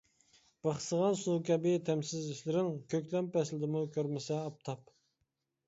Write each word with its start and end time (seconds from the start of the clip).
بىخسىغان 0.67 1.17
سۇ 1.23 1.35
كەبى 1.49 1.73
تەمسىز 1.91 2.25
ھېسلىرىڭ، 2.31 2.73
كۆكلەم 2.95 3.31
پەسلىدىمۇ 3.37 3.85
كۆرمىسە 3.99 4.43
ئاپتاپ. 4.43 4.93